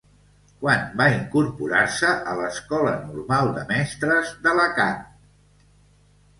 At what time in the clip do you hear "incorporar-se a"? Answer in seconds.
1.17-2.33